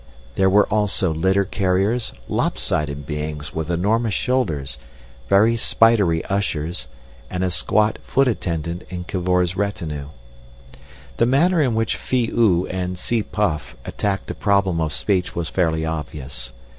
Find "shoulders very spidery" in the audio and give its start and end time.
4.15-6.25